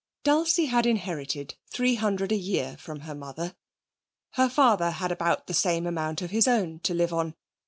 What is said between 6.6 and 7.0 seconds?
to